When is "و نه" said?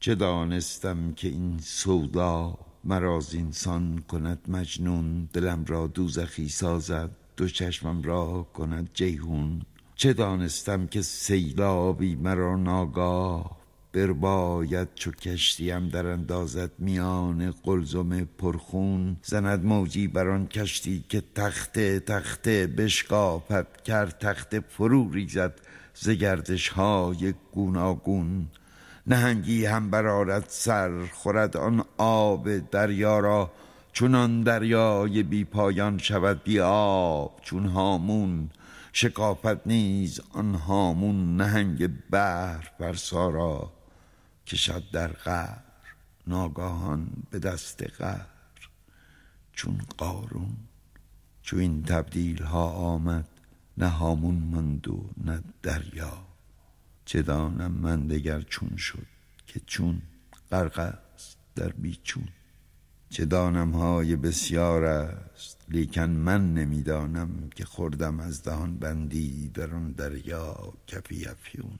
54.88-55.42